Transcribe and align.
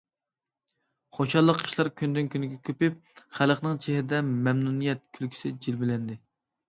خۇشاللىق 1.17 1.59
ئىشلار 1.67 1.89
كۈندىن- 2.01 2.31
كۈنگە 2.35 2.57
كۆپىيىپ، 2.69 3.21
خەلقنىڭ 3.41 3.79
چېھرىدە 3.85 4.23
مەمنۇنىيەت 4.33 5.05
كۈلكىسى 5.19 5.53
جىلۋىلەندى. 5.67 6.19